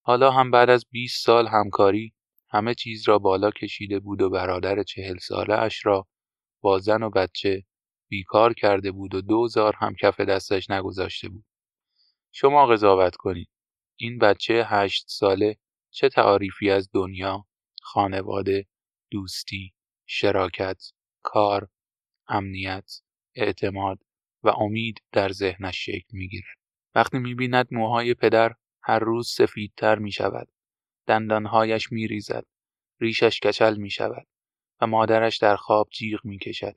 حالا 0.00 0.30
هم 0.30 0.50
بعد 0.50 0.70
از 0.70 0.86
20 0.90 1.24
سال 1.24 1.46
همکاری 1.46 2.15
همه 2.56 2.74
چیز 2.74 3.08
را 3.08 3.18
بالا 3.18 3.50
کشیده 3.50 4.00
بود 4.00 4.22
و 4.22 4.30
برادر 4.30 4.82
چهل 4.82 5.18
ساله 5.18 5.54
اش 5.54 5.86
را 5.86 6.06
با 6.60 6.78
زن 6.78 7.02
و 7.02 7.10
بچه 7.10 7.62
بیکار 8.08 8.54
کرده 8.54 8.92
بود 8.92 9.14
و 9.14 9.20
دوزار 9.20 9.76
هم 9.78 9.94
کف 10.00 10.20
دستش 10.20 10.70
نگذاشته 10.70 11.28
بود. 11.28 11.44
شما 12.32 12.66
قضاوت 12.66 13.16
کنید. 13.16 13.48
این 13.96 14.18
بچه 14.18 14.64
هشت 14.66 15.04
ساله 15.08 15.56
چه 15.90 16.08
تعاریفی 16.08 16.70
از 16.70 16.90
دنیا، 16.94 17.46
خانواده، 17.82 18.66
دوستی، 19.10 19.72
شراکت، 20.06 20.82
کار، 21.22 21.68
امنیت، 22.28 23.00
اعتماد 23.34 23.98
و 24.42 24.48
امید 24.48 25.02
در 25.12 25.32
ذهنش 25.32 25.84
شکل 25.84 26.08
می‌گیرد. 26.12 26.56
وقتی 26.94 27.18
می‌بیند 27.18 27.68
موهای 27.70 28.14
پدر 28.14 28.54
هر 28.82 28.98
روز 28.98 29.28
سفیدتر 29.28 29.98
می 29.98 30.12
شود 30.12 30.48
دندانهایش 31.06 31.92
می 31.92 32.06
ریزد. 32.06 32.44
ریشش 33.00 33.40
کچل 33.40 33.76
می 33.76 33.90
شود 33.90 34.26
و 34.80 34.86
مادرش 34.86 35.38
در 35.38 35.56
خواب 35.56 35.88
جیغ 35.90 36.20
می 36.24 36.38
کشد. 36.38 36.76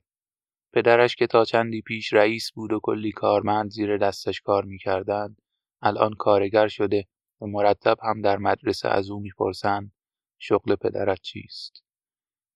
پدرش 0.72 1.16
که 1.16 1.26
تا 1.26 1.44
چندی 1.44 1.82
پیش 1.82 2.12
رئیس 2.12 2.52
بود 2.52 2.72
و 2.72 2.80
کلی 2.82 3.12
کارمند 3.12 3.70
زیر 3.70 3.96
دستش 3.96 4.40
کار 4.40 4.64
می 4.64 4.78
کردن. 4.78 5.36
الان 5.82 6.14
کارگر 6.14 6.68
شده 6.68 7.06
و 7.40 7.46
مرتب 7.46 7.96
هم 8.02 8.20
در 8.20 8.38
مدرسه 8.38 8.88
از 8.88 9.10
او 9.10 9.20
می‌پرسند 9.20 9.92
شغل 10.38 10.76
پدرت 10.76 11.20
چیست؟ 11.20 11.84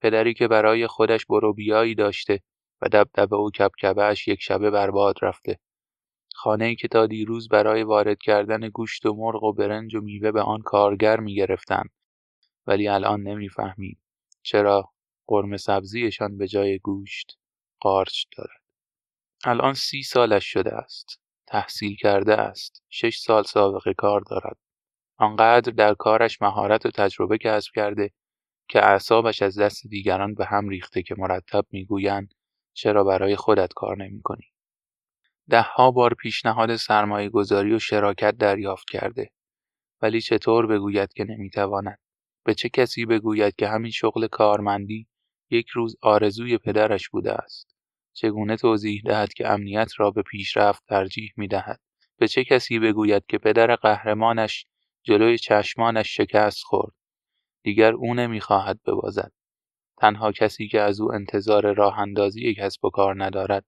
پدری 0.01 0.35
که 0.35 0.49
برای 0.49 0.87
خودش 0.87 1.27
برو 1.27 1.53
بیایی 1.53 1.95
داشته 1.95 2.41
و 2.83 2.89
دبدبه 2.89 3.37
و 3.37 3.51
کبکبهش 3.51 4.29
یک 4.29 4.43
شبه 4.43 4.71
برباد 4.71 5.17
رفته 5.23 5.59
ای 6.61 6.77
که 6.77 6.89
تا 6.89 7.07
دیروز 7.07 7.49
برای 7.49 7.83
وارد 7.83 8.19
کردن 8.19 8.69
گوشت 8.69 9.07
و 9.07 9.15
مرغ 9.15 9.43
و 9.43 9.53
برنج 9.53 9.95
و 9.95 10.01
میوه 10.01 10.33
به 10.33 10.43
آن 10.43 10.63
کارگر 10.63 11.21
می‌گرفتند 11.21 11.91
ولی 12.67 12.89
الان 12.89 13.23
نمی‌فهمید 13.23 13.99
چرا 14.43 14.93
قرم 15.27 15.57
سبزیشان 15.57 16.39
به 16.39 16.49
جای 16.49 16.79
گوشت 16.79 17.39
قارچ 17.81 18.25
دارد 18.39 18.61
الان 19.45 19.75
سی 19.75 20.03
سالش 20.03 20.47
شده 20.53 20.75
است 20.75 21.21
تحصیل 21.47 21.97
کرده 21.97 22.35
است 22.35 22.83
شش 22.91 23.19
سال 23.19 23.43
سابقه 23.43 23.95
کار 23.95 24.21
دارد 24.21 24.57
آنقدر 25.19 25.73
در 25.73 25.95
کارش 25.95 26.43
مهارت 26.43 26.87
و 26.87 26.91
تجربه 26.91 27.39
کسب 27.39 27.71
کرده 27.75 28.11
که 28.71 28.85
اعصابش 28.87 29.43
از 29.43 29.59
دست 29.59 29.89
دیگران 29.89 30.35
به 30.35 30.47
هم 30.47 30.69
ریخته 30.69 31.03
که 31.03 31.15
مرتب 31.19 31.67
می‌گویند 31.73 32.35
چرا 32.75 33.05
برای 33.05 33.37
خودت 33.37 33.75
کار 33.77 33.99
نمی 33.99 34.23
کنی؟ 34.23 34.54
دهها 35.51 35.91
بار 35.91 36.15
پیشنهاد 36.15 36.71
گذاری 37.33 37.75
و 37.75 37.79
شراکت 37.79 38.37
دریافت 38.37 38.91
کرده. 38.91 39.31
ولی 40.03 40.21
چطور 40.21 40.67
بگوید 40.67 41.13
که 41.13 41.25
نمی‌تواند؟ 41.25 41.99
به 42.45 42.55
چه 42.55 42.69
کسی 42.69 43.07
بگوید 43.07 43.57
که 43.57 43.69
همین 43.69 43.91
شغل 43.91 44.27
کارمندی 44.27 45.07
یک 45.51 45.69
روز 45.69 45.97
آرزوی 46.03 46.59
پدرش 46.59 47.09
بوده 47.09 47.33
است؟ 47.33 47.75
چگونه 48.13 48.57
توضیح 48.57 49.03
دهد 49.05 49.33
که 49.33 49.49
امنیت 49.49 49.93
را 49.97 50.11
به 50.11 50.23
پیشرفت 50.23 50.83
ترجیح 50.89 51.33
می 51.37 51.49
دهد 51.49 51.81
به 52.19 52.29
چه 52.29 52.45
کسی 52.45 52.79
بگوید 52.79 53.27
که 53.27 53.39
پدر 53.39 53.77
قهرمانش 53.77 54.67
جلوی 55.03 55.39
چشمانش 55.39 56.17
شکست 56.17 56.63
خورد؟ 56.63 56.93
دیگر 57.63 57.93
او 57.93 58.15
نمی‌خواهد 58.15 58.81
ببازد. 58.87 59.33
تنها 59.97 60.33
کسی 60.33 60.69
که 60.69 60.81
از 60.81 61.01
او 61.01 61.13
انتظار 61.13 61.75
راه 61.75 61.99
اندازی 61.99 62.55
کسب 62.55 62.85
و 62.85 62.91
کار 62.91 63.25
ندارد 63.25 63.65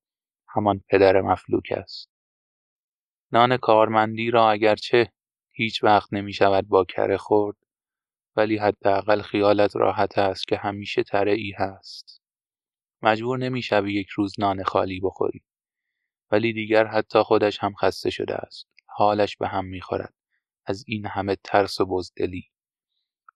همان 0.56 0.80
پدر 0.88 1.20
مفلوک 1.20 1.72
است. 1.76 2.10
نان 3.32 3.56
کارمندی 3.56 4.30
را 4.30 4.50
اگرچه 4.50 5.12
هیچ 5.50 5.84
وقت 5.84 6.12
نمی 6.12 6.32
شود 6.32 6.68
با 6.68 6.84
کره 6.84 7.16
خورد 7.16 7.56
ولی 8.36 8.56
حداقل 8.56 9.22
خیالت 9.22 9.76
راحت 9.76 10.18
است 10.18 10.48
که 10.48 10.56
همیشه 10.56 11.02
تره 11.02 11.32
ای 11.32 11.52
هست. 11.58 12.22
مجبور 13.02 13.38
نمی 13.38 13.62
شوی 13.62 13.94
یک 13.94 14.08
روز 14.08 14.40
نان 14.40 14.62
خالی 14.62 15.00
بخوری. 15.00 15.44
ولی 16.30 16.52
دیگر 16.52 16.86
حتی 16.86 17.22
خودش 17.22 17.58
هم 17.58 17.74
خسته 17.74 18.10
شده 18.10 18.34
است. 18.34 18.68
حالش 18.86 19.36
به 19.36 19.48
هم 19.48 19.64
می‌خورد 19.64 20.14
از 20.66 20.84
این 20.86 21.06
همه 21.06 21.36
ترس 21.44 21.80
و 21.80 21.86
بزدلی 21.86 22.50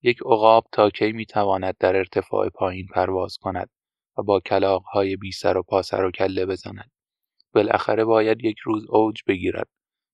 یک 0.02 0.18
عقاب 0.20 0.66
تا 0.72 0.90
کی 0.90 1.12
می‌تواند 1.12 1.76
در 1.80 1.96
ارتفاع 1.96 2.48
پایین 2.48 2.86
پرواز 2.86 3.36
کند 3.36 3.70
و 4.18 4.22
با 4.22 4.40
کلاغهای 4.40 5.16
بی 5.16 5.32
سر 5.32 5.56
و 5.56 5.62
پا 5.62 5.82
سر 5.82 6.04
و 6.04 6.10
کله 6.10 6.46
بزند 6.46 6.90
بالاخره 7.52 8.04
باید 8.04 8.44
یک 8.44 8.58
روز 8.58 8.86
اوج 8.88 9.20
بگیرد. 9.26 9.68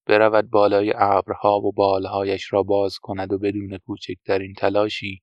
برود 0.07 0.51
بالای 0.51 0.93
ابرها 0.97 1.61
و 1.61 1.73
بالهایش 1.73 2.53
را 2.53 2.63
باز 2.63 2.99
کند 2.99 3.33
و 3.33 3.39
بدون 3.39 3.79
کوچکترین 3.79 4.55
تلاشی 4.55 5.23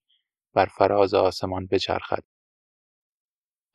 بر 0.54 0.66
فراز 0.66 1.14
آسمان 1.14 1.68
بچرخد. 1.68 2.24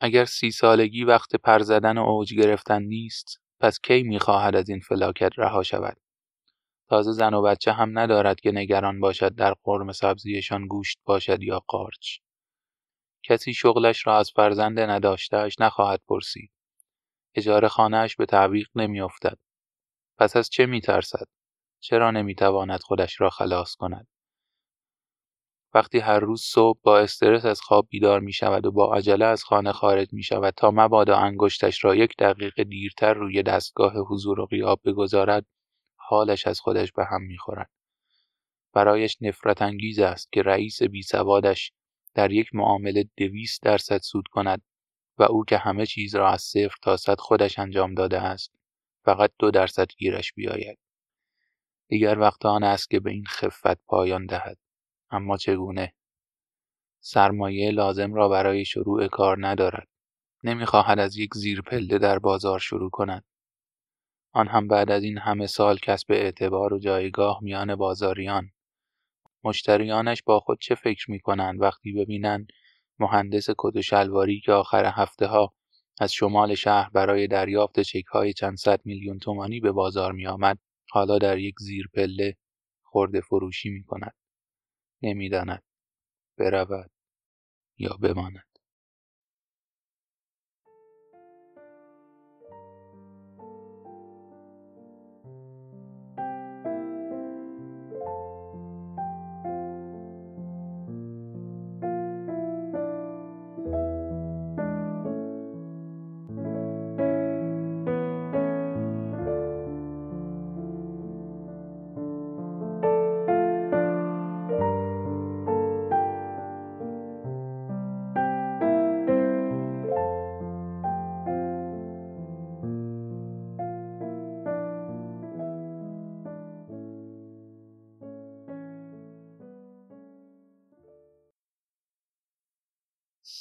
اگر 0.01 0.25
سی 0.25 0.51
سالگی 0.51 1.03
وقت 1.03 1.35
پر 1.35 1.59
زدن 1.59 1.97
و 1.97 2.01
اوج 2.01 2.33
گرفتن 2.33 2.81
نیست 2.81 3.41
پس 3.59 3.79
کی 3.79 4.03
می‌خواهد 4.03 4.55
از 4.55 4.69
این 4.69 4.79
فلاکت 4.79 5.31
رها 5.37 5.63
شود؟ 5.63 5.97
تازه 6.89 7.11
زن 7.11 7.33
و 7.33 7.41
بچه 7.41 7.71
هم 7.71 7.99
ندارد 7.99 8.39
که 8.39 8.51
نگران 8.51 8.99
باشد 8.99 9.35
در 9.35 9.55
قرم 9.63 9.91
سبزیشان 9.91 10.67
گوشت 10.67 10.99
باشد 11.05 11.43
یا 11.43 11.63
قارچ. 11.67 12.17
کسی 13.23 13.53
شغلش 13.53 14.07
را 14.07 14.17
از 14.17 14.31
فرزند 14.35 14.79
نداشتهاش 14.79 15.55
نخواهد 15.59 16.01
پرسید. 16.07 16.51
اجاره 17.39 17.67
خانهاش 17.67 18.15
به 18.15 18.25
تعویق 18.25 18.67
نمیافتد. 18.75 19.37
پس 20.17 20.35
از 20.35 20.49
چه 20.49 20.65
میترسد؟ 20.65 21.27
چرا 21.79 22.11
نمی‌تواند 22.11 22.79
خودش 22.79 23.21
را 23.21 23.29
خلاص 23.29 23.75
کند؟ 23.75 24.07
وقتی 25.73 25.99
هر 25.99 26.19
روز 26.19 26.41
صبح 26.41 26.79
با 26.83 26.99
استرس 26.99 27.45
از 27.45 27.61
خواب 27.61 27.87
بیدار 27.89 28.19
می 28.19 28.33
شود 28.33 28.65
و 28.65 28.71
با 28.71 28.95
عجله 28.95 29.25
از 29.25 29.43
خانه 29.43 29.71
خارج 29.71 30.13
می 30.13 30.23
شود 30.23 30.53
تا 30.57 30.71
مبادا 30.71 31.17
انگشتش 31.17 31.85
را 31.85 31.95
یک 31.95 32.13
دقیقه 32.19 32.63
دیرتر 32.63 33.13
روی 33.13 33.43
دستگاه 33.43 33.93
حضور 33.97 34.39
و 34.39 34.45
قیاب 34.45 34.81
بگذارد 34.85 35.45
حالش 35.95 36.47
از 36.47 36.59
خودش 36.59 36.91
به 36.91 37.05
هم 37.05 37.21
می 37.21 37.37
خورد. 37.37 37.69
برایش 38.73 39.17
نفرت 39.21 39.61
انگیز 39.61 39.99
است 39.99 40.31
که 40.31 40.41
رئیس 40.41 40.83
بی 40.83 41.01
سوادش 41.01 41.71
در 42.13 42.31
یک 42.31 42.55
معامله 42.55 43.05
دویست 43.17 43.63
درصد 43.63 43.97
سود 43.97 44.27
کند 44.31 44.61
و 45.19 45.23
او 45.23 45.45
که 45.45 45.57
همه 45.57 45.85
چیز 45.85 46.15
را 46.15 46.29
از 46.29 46.41
صفر 46.41 46.75
تا 46.81 46.97
صد 46.97 47.19
خودش 47.19 47.59
انجام 47.59 47.93
داده 47.93 48.21
است 48.21 48.51
فقط 49.05 49.31
دو 49.39 49.51
درصد 49.51 49.87
گیرش 49.97 50.33
بیاید. 50.33 50.79
دیگر 51.87 52.19
وقت 52.19 52.45
آن 52.45 52.63
است 52.63 52.89
که 52.89 52.99
به 52.99 53.11
این 53.11 53.25
خفت 53.25 53.85
پایان 53.85 54.25
دهد. 54.25 54.57
اما 55.11 55.37
چگونه؟ 55.37 55.93
سرمایه 56.99 57.71
لازم 57.71 58.13
را 58.13 58.29
برای 58.29 58.65
شروع 58.65 59.07
کار 59.07 59.47
ندارد. 59.47 59.87
نمی‌خواهد 60.43 60.99
از 60.99 61.17
یک 61.17 61.29
زیرپله 61.33 61.97
در 61.97 62.19
بازار 62.19 62.59
شروع 62.59 62.89
کند. 62.89 63.25
آن 64.31 64.47
هم 64.47 64.67
بعد 64.67 64.91
از 64.91 65.03
این 65.03 65.17
همه 65.17 65.47
سال 65.47 65.77
کسب 65.77 66.11
اعتبار 66.11 66.73
و 66.73 66.79
جایگاه 66.79 67.39
میان 67.41 67.75
بازاریان. 67.75 68.51
مشتریانش 69.43 70.23
با 70.23 70.39
خود 70.39 70.59
چه 70.61 70.75
فکر 70.75 71.11
می 71.11 71.19
کنند 71.19 71.61
وقتی 71.61 71.93
ببینند 71.93 72.47
مهندس 73.01 73.49
کت 73.57 73.75
و 73.75 73.81
شلواری 73.81 74.39
که 74.39 74.51
آخر 74.51 74.85
هفته 74.85 75.27
ها 75.27 75.53
از 75.99 76.13
شمال 76.13 76.55
شهر 76.55 76.89
برای 76.89 77.27
دریافت 77.27 77.79
چک 77.79 78.05
های 78.05 78.33
چند 78.33 78.57
صد 78.57 78.81
میلیون 78.85 79.19
تومانی 79.19 79.59
به 79.59 79.71
بازار 79.71 80.11
می 80.11 80.27
آمد 80.27 80.59
حالا 80.91 81.17
در 81.17 81.37
یک 81.37 81.55
زیرپله 81.59 82.35
خورده 82.83 83.21
فروشی 83.21 83.69
می 83.69 83.83
کند. 83.83 84.15
نمی‌داند 85.01 85.63
برود 86.37 86.91
یا 87.77 87.97
بماند 88.01 88.48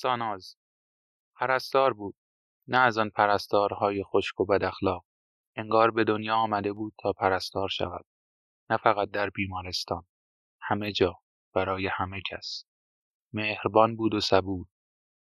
ساناز. 0.09 0.57
پرستار 1.37 1.93
بود. 1.93 2.15
نه 2.67 2.79
از 2.79 2.99
آن 2.99 3.11
پرستارهای 3.11 4.05
خشک 4.05 4.41
و 4.41 4.45
بد 4.45 4.65
اخلاق. 4.65 5.05
انگار 5.57 5.91
به 5.91 6.05
دنیا 6.05 6.37
آمده 6.37 6.73
بود 6.73 6.95
تا 6.99 7.13
پرستار 7.13 7.69
شود. 7.69 8.07
نه 8.71 8.77
فقط 8.77 9.11
در 9.11 9.31
بیمارستان. 9.31 10.07
همه 10.61 10.93
جا. 10.93 11.15
برای 11.55 11.87
همه 11.93 12.21
کس. 12.31 12.65
مهربان 13.33 13.97
بود 13.97 14.15
و 14.15 14.21
صبور. 14.21 14.67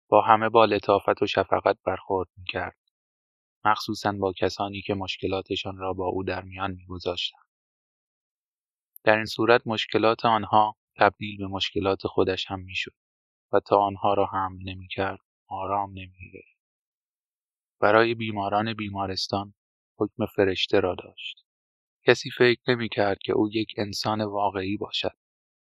با 0.08 0.22
همه 0.22 0.48
با 0.48 0.64
لطافت 0.64 1.22
و 1.22 1.26
شفقت 1.26 1.78
برخورد 1.84 2.28
می‌کرد. 2.36 2.76
مخصوصا 3.64 4.12
با 4.12 4.32
کسانی 4.32 4.82
که 4.82 4.94
مشکلاتشان 4.94 5.76
را 5.76 5.92
با 5.92 6.06
او 6.06 6.24
در 6.24 6.42
میان 6.42 6.70
میگذاشتند. 6.70 7.46
در 9.04 9.16
این 9.16 9.26
صورت 9.26 9.66
مشکلات 9.66 10.24
آنها 10.24 10.76
تبدیل 10.96 11.38
به 11.38 11.46
مشکلات 11.46 12.06
خودش 12.06 12.50
هم 12.50 12.60
می‌شد. 12.60 12.94
و 13.52 13.60
تا 13.60 13.76
آنها 13.76 14.14
را 14.14 14.26
حمل 14.26 14.58
نمی‌کرد 14.62 15.18
آرام 15.48 15.90
نمی‌گرفت. 15.90 16.60
برای 17.80 18.14
بیماران 18.14 18.74
بیمارستان 18.74 19.54
حکم 19.98 20.26
فرشته 20.26 20.80
را 20.80 20.94
داشت. 20.94 21.44
کسی 22.06 22.30
فکر 22.38 22.60
نمی‌کرد 22.68 23.18
که 23.18 23.32
او 23.32 23.48
یک 23.52 23.74
انسان 23.76 24.20
واقعی 24.24 24.76
باشد. 24.76 25.16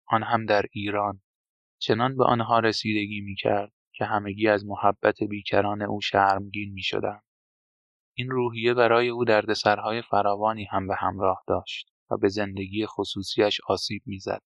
آن 0.07 0.23
هم 0.23 0.47
در 0.47 0.65
ایران. 0.73 1.23
چنان 1.79 2.17
به 2.17 2.25
آنها 2.25 2.59
رسیدگی 2.59 3.21
می‌کرد 3.21 3.73
که 3.93 4.05
همگی 4.05 4.49
از 4.49 4.67
محبت 4.67 5.23
بیکران 5.23 5.83
او 5.83 6.01
شرمگین 6.01 6.73
می‌شدند. 6.73 7.23
این 8.17 8.31
روحیه 8.31 8.75
برای 8.75 9.09
او 9.09 9.25
دردسرهای 9.25 10.03
فراوانی 10.03 10.65
هم 10.65 10.87
به 10.87 10.95
همراه 10.99 11.45
داشت 11.47 11.93
و 12.11 12.17
به 12.17 12.29
زندگی 12.29 12.87
خصوصیش 12.87 13.61
آسیب 13.69 14.03
می‌زد. 14.07 14.43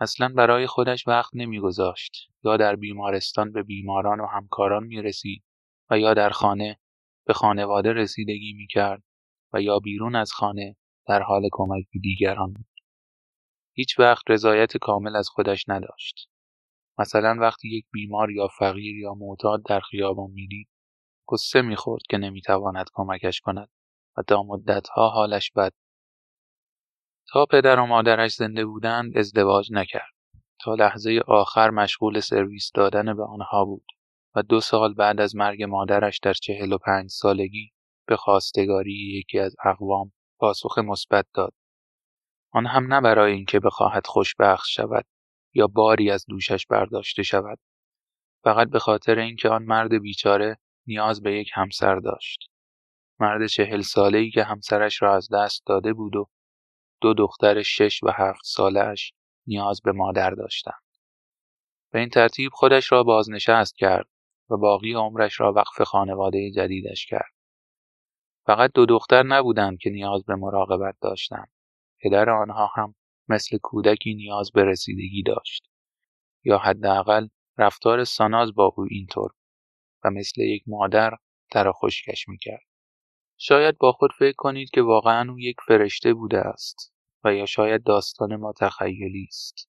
اصلا 0.00 0.28
برای 0.28 0.66
خودش 0.66 1.08
وقت 1.08 1.30
نمیگذاشت 1.34 2.30
یا 2.44 2.56
در 2.56 2.76
بیمارستان 2.76 3.52
به 3.52 3.62
بیماران 3.62 4.20
و 4.20 4.26
همکاران 4.26 4.84
می 4.84 5.02
رسید 5.02 5.42
و 5.90 5.98
یا 5.98 6.14
در 6.14 6.30
خانه 6.30 6.78
به 7.26 7.32
خانواده 7.32 7.92
رسیدگی 7.92 8.52
می 8.52 8.66
کرد 8.66 9.02
و 9.52 9.62
یا 9.62 9.78
بیرون 9.78 10.16
از 10.16 10.32
خانه 10.32 10.76
در 11.06 11.22
حال 11.22 11.48
کمک 11.52 11.84
به 11.92 12.00
دیگران 12.02 12.52
بود. 12.52 12.66
هیچ 13.72 13.98
وقت 13.98 14.30
رضایت 14.30 14.76
کامل 14.76 15.16
از 15.16 15.28
خودش 15.28 15.64
نداشت. 15.68 16.28
مثلا 16.98 17.36
وقتی 17.40 17.68
یک 17.68 17.84
بیمار 17.92 18.30
یا 18.30 18.48
فقیر 18.58 18.96
یا 18.96 19.14
معتاد 19.14 19.62
در 19.64 19.80
خیابان 19.80 20.30
می‌دید 20.30 20.68
قصه 21.28 21.62
می‌خورد 21.62 22.02
که 22.10 22.18
نمی‌تواند 22.18 22.86
کمکش 22.92 23.40
کند 23.40 23.68
و 24.16 24.22
تا 24.22 24.42
مدتها 24.42 25.08
حالش 25.08 25.52
بد 25.56 25.72
تا 27.32 27.46
پدر 27.46 27.80
و 27.80 27.86
مادرش 27.86 28.34
زنده 28.34 28.66
بودند 28.66 29.18
ازدواج 29.18 29.72
نکرد. 29.72 30.12
تا 30.60 30.74
لحظه 30.74 31.20
آخر 31.26 31.70
مشغول 31.70 32.20
سرویس 32.20 32.70
دادن 32.74 33.16
به 33.16 33.24
آنها 33.24 33.64
بود 33.64 33.86
و 34.34 34.42
دو 34.42 34.60
سال 34.60 34.94
بعد 34.94 35.20
از 35.20 35.36
مرگ 35.36 35.62
مادرش 35.62 36.18
در 36.18 36.32
چهل 36.32 36.72
و 36.72 36.78
پنج 36.78 37.10
سالگی 37.10 37.72
به 38.06 38.16
خواستگاری 38.16 39.18
یکی 39.18 39.38
از 39.38 39.56
اقوام 39.64 40.12
پاسخ 40.38 40.78
مثبت 40.78 41.26
داد. 41.34 41.52
آن 42.52 42.66
هم 42.66 42.94
نه 42.94 43.00
برای 43.00 43.32
اینکه 43.32 43.60
بخواهد 43.60 44.06
خوشبخت 44.06 44.66
شود 44.68 45.04
یا 45.54 45.66
باری 45.66 46.10
از 46.10 46.26
دوشش 46.28 46.66
برداشته 46.66 47.22
شود. 47.22 47.58
فقط 48.44 48.68
به 48.70 48.78
خاطر 48.78 49.18
اینکه 49.18 49.48
آن 49.48 49.62
مرد 49.62 50.00
بیچاره 50.02 50.58
نیاز 50.86 51.22
به 51.22 51.40
یک 51.40 51.50
همسر 51.54 51.96
داشت. 51.96 52.50
مرد 53.20 53.46
چهل 53.46 53.80
ساله 53.80 54.18
ای 54.18 54.30
که 54.30 54.44
همسرش 54.44 55.02
را 55.02 55.16
از 55.16 55.28
دست 55.32 55.62
داده 55.66 55.92
بود 55.92 56.16
و 56.16 56.28
دو 57.00 57.14
دختر 57.14 57.62
شش 57.62 58.02
و 58.02 58.10
هفت 58.10 58.40
سالش 58.44 59.12
نیاز 59.46 59.80
به 59.82 59.92
مادر 59.92 60.30
داشتند. 60.30 60.82
به 61.92 61.98
این 61.98 62.08
ترتیب 62.08 62.52
خودش 62.52 62.92
را 62.92 63.02
بازنشست 63.02 63.76
کرد 63.76 64.08
و 64.50 64.56
باقی 64.56 64.92
عمرش 64.92 65.40
را 65.40 65.52
وقف 65.52 65.82
خانواده 65.82 66.50
جدیدش 66.50 67.06
کرد. 67.06 67.32
فقط 68.46 68.72
دو 68.74 68.86
دختر 68.86 69.22
نبودند 69.22 69.78
که 69.78 69.90
نیاز 69.90 70.24
به 70.24 70.34
مراقبت 70.34 70.96
داشتند. 71.00 71.50
پدر 72.02 72.30
آنها 72.30 72.70
هم 72.76 72.94
مثل 73.28 73.58
کودکی 73.62 74.14
نیاز 74.14 74.52
به 74.52 74.64
رسیدگی 74.64 75.22
داشت. 75.22 75.70
یا 76.44 76.58
حداقل 76.58 77.28
رفتار 77.58 78.04
ساناز 78.04 78.54
با 78.54 78.74
او 78.76 78.86
اینطور 78.90 79.30
و 80.04 80.10
مثل 80.10 80.40
یک 80.40 80.62
مادر 80.66 81.16
در 81.50 81.72
خشکش 81.72 82.28
می‌کرد. 82.28 82.69
شاید 83.42 83.78
با 83.78 83.92
خود 83.92 84.10
فکر 84.18 84.36
کنید 84.36 84.70
که 84.70 84.82
واقعا 84.82 85.30
او 85.30 85.40
یک 85.40 85.56
فرشته 85.66 86.14
بوده 86.14 86.38
است 86.38 86.94
و 87.24 87.34
یا 87.34 87.46
شاید 87.46 87.82
داستان 87.82 88.36
ما 88.36 88.52
تخیلی 88.60 89.26
است. 89.28 89.68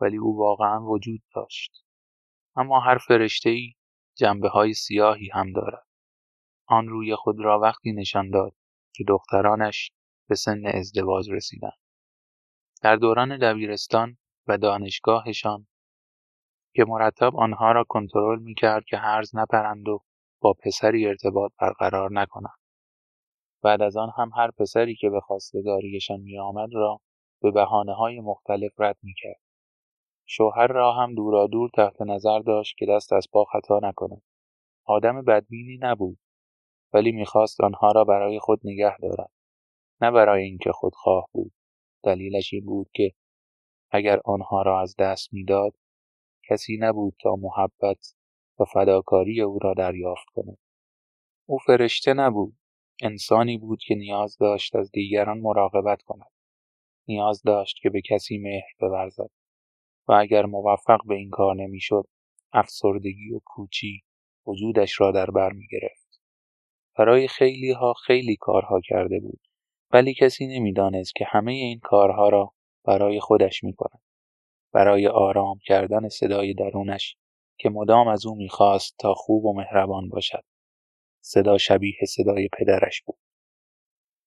ولی 0.00 0.16
او 0.16 0.38
واقعا 0.38 0.80
وجود 0.86 1.22
داشت. 1.34 1.84
اما 2.56 2.80
هر 2.80 2.98
فرشته 2.98 3.50
ای 3.50 3.74
جنبه 4.14 4.48
های 4.48 4.74
سیاهی 4.74 5.30
هم 5.32 5.52
دارد. 5.52 5.86
آن 6.66 6.88
روی 6.88 7.16
خود 7.16 7.40
را 7.40 7.60
وقتی 7.60 7.92
نشان 7.92 8.30
داد 8.30 8.54
که 8.94 9.04
دخترانش 9.08 9.92
به 10.28 10.34
سن 10.34 10.66
ازدواج 10.66 11.30
رسیدند. 11.30 11.78
در 12.82 12.96
دوران 12.96 13.38
دبیرستان 13.38 14.18
و 14.46 14.58
دانشگاهشان 14.58 15.66
که 16.74 16.84
مرتب 16.88 17.36
آنها 17.36 17.72
را 17.72 17.84
کنترل 17.88 18.38
می‌کرد 18.38 18.84
که 18.84 18.96
هرز 18.96 19.36
نپرند 19.36 19.88
و 19.88 20.04
با 20.40 20.52
پسری 20.52 21.06
ارتباط 21.06 21.52
برقرار 21.60 22.12
نکنند. 22.12 22.63
بعد 23.64 23.82
از 23.82 23.96
آن 23.96 24.10
هم 24.16 24.30
هر 24.36 24.50
پسری 24.50 24.94
که 24.94 25.10
به 25.10 25.20
خواستگاریشان 25.20 26.20
میآمد 26.20 26.68
را 26.72 27.00
به 27.42 27.50
بحانه 27.50 27.94
های 27.94 28.20
مختلف 28.20 28.80
رد 28.80 28.96
می‌کرد. 29.02 29.40
شوهر 30.26 30.66
را 30.66 30.92
هم 30.92 31.14
دور 31.14 31.70
تحت 31.74 32.02
نظر 32.02 32.38
داشت 32.38 32.76
که 32.78 32.86
دست 32.86 33.12
از 33.12 33.26
پا 33.32 33.44
خطا 33.44 33.80
نکند. 33.82 34.22
آدم 34.84 35.22
بدبینی 35.22 35.78
نبود 35.82 36.18
ولی 36.92 37.12
می‌خواست 37.12 37.60
آنها 37.60 37.92
را 37.92 38.04
برای 38.04 38.38
خود 38.38 38.60
نگه 38.64 38.96
دارد. 38.98 39.30
نه 40.00 40.10
برای 40.10 40.44
اینکه 40.44 40.72
خودخواه 40.72 41.28
بود. 41.32 41.52
دلیلش 42.02 42.54
این 42.54 42.64
بود 42.64 42.90
که 42.94 43.12
اگر 43.90 44.20
آنها 44.24 44.62
را 44.62 44.80
از 44.80 44.96
دست 44.98 45.34
می‌داد 45.34 45.72
کسی 46.48 46.76
نبود 46.80 47.14
تا 47.22 47.36
محبت 47.36 48.14
و 48.60 48.64
فداکاری 48.64 49.40
او 49.40 49.58
را 49.58 49.74
دریافت 49.74 50.26
کند. 50.34 50.58
او 51.46 51.58
فرشته 51.58 52.14
نبود. 52.14 52.56
انسانی 53.02 53.58
بود 53.58 53.78
که 53.86 53.94
نیاز 53.94 54.36
داشت 54.38 54.76
از 54.76 54.90
دیگران 54.92 55.38
مراقبت 55.38 56.02
کند. 56.02 56.30
نیاز 57.08 57.42
داشت 57.42 57.76
که 57.82 57.90
به 57.90 58.00
کسی 58.00 58.38
مهر 58.38 58.70
بورزد. 58.80 59.30
و 60.08 60.12
اگر 60.12 60.46
موفق 60.46 60.98
به 61.06 61.14
این 61.14 61.30
کار 61.30 61.56
نمی‌شد 61.56 62.04
افسردگی 62.52 63.32
و 63.32 63.40
پوچی 63.54 64.02
وجودش 64.46 65.00
را 65.00 65.10
در 65.10 65.30
بر 65.30 65.52
می‌گرفت. 65.52 66.20
برای 66.98 67.28
خیلی 67.28 67.70
ها 67.72 67.92
خیلی 67.92 68.36
کارها 68.36 68.80
کرده 68.80 69.20
بود 69.20 69.40
ولی 69.90 70.14
کسی 70.14 70.46
نمی‌دانست 70.46 71.14
که 71.14 71.24
همه 71.28 71.52
این 71.52 71.80
کارها 71.82 72.28
را 72.28 72.52
برای 72.84 73.20
خودش 73.20 73.64
می‌کند. 73.64 74.00
برای 74.72 75.06
آرام 75.06 75.58
کردن 75.66 76.08
صدای 76.08 76.54
درونش 76.54 77.16
که 77.58 77.70
مدام 77.70 78.08
از 78.08 78.26
او 78.26 78.34
می‌خواست 78.34 78.96
تا 78.98 79.14
خوب 79.14 79.44
و 79.44 79.54
مهربان 79.56 80.08
باشد. 80.08 80.44
صدا 81.26 81.58
شبیه 81.58 81.98
صدای 82.08 82.48
پدرش 82.58 83.02
بود. 83.02 83.18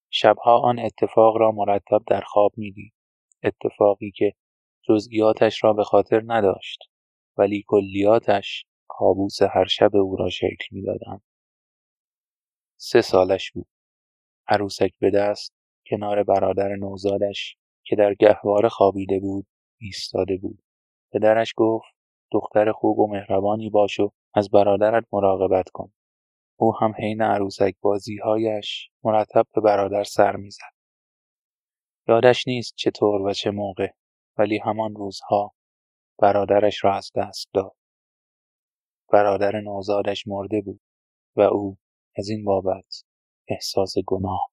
شبها 0.10 0.60
آن 0.60 0.80
اتفاق 0.80 1.38
را 1.38 1.52
مرتب 1.52 2.02
در 2.08 2.22
خواب 2.22 2.52
می‌دید. 2.58 2.94
اتفاقی 3.44 4.12
که 4.12 4.34
جزئیاتش 4.90 5.64
را 5.64 5.74
به 5.74 5.84
خاطر 5.84 6.22
نداشت 6.26 6.80
ولی 7.38 7.64
کلیاتش 7.68 8.66
کابوس 8.88 9.42
هر 9.42 9.66
شب 9.66 9.96
او 9.96 10.16
را 10.16 10.30
شکل 10.30 10.66
می‌دادند. 10.72 11.22
سه 12.80 13.02
سالش 13.02 13.52
بود. 13.52 13.68
عروسک 14.48 14.92
به 15.00 15.12
دست 15.12 15.54
کنار 15.90 16.24
برادر 16.24 16.76
نوزادش 16.76 17.58
که 17.84 17.96
در 17.96 18.14
گهواره 18.14 18.70
خوابیده 18.70 19.20
بود 19.20 19.48
ایستاده 19.82 20.38
بود. 20.38 20.64
پدرش 21.14 21.54
گفت 21.56 21.88
دختر 22.32 22.72
خوب 22.72 23.00
و 23.00 23.08
مهربانی 23.08 23.70
باش 23.70 24.00
و 24.00 24.12
از 24.34 24.50
برادرت 24.52 25.06
مراقبت 25.12 25.70
کن. 25.70 25.92
او 26.60 26.76
هم 26.82 26.94
حین 27.00 27.22
عروسک 27.22 27.76
بازیهایش 27.82 28.90
مرتب 29.04 29.48
به 29.56 29.62
برادر 29.62 30.04
سر 30.04 30.36
می‌زد. 30.36 30.74
یادش 32.08 32.48
نیست 32.48 32.74
چطور 32.76 33.22
و 33.22 33.34
چه 33.34 33.52
موقع 33.52 33.90
ولی 34.38 34.58
همان 34.58 34.96
روزها 34.96 35.54
برادرش 36.20 36.84
را 36.84 36.96
از 36.96 37.12
دست 37.16 37.50
داد. 37.54 37.76
برادر 39.12 39.62
نوزادش 39.62 40.28
مرده 40.28 40.62
بود 40.62 40.82
و 41.36 41.42
او 41.42 41.78
از 42.18 42.30
این 42.30 42.44
بابت 42.44 43.04
احساس 43.48 43.94
گناه 44.08 44.50